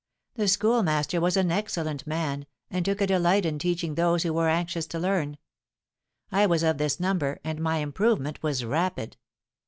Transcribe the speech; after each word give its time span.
The 0.33 0.47
schoolmaster 0.47 1.21
was 1.21 1.37
an 1.37 1.51
excellent 1.51 2.07
man, 2.07 2.47
and 2.71 2.83
took 2.83 3.01
a 3.01 3.05
delight 3.05 3.45
in 3.45 3.59
teaching 3.59 3.93
those 3.93 4.23
who 4.23 4.33
were 4.33 4.49
anxious 4.49 4.87
to 4.87 4.97
learn. 4.97 5.37
I 6.31 6.47
was 6.47 6.63
of 6.63 6.79
this 6.79 6.99
number, 6.99 7.37
and 7.43 7.61
my 7.61 7.77
improvement 7.77 8.41
was 8.41 8.65
rapid. 8.65 9.17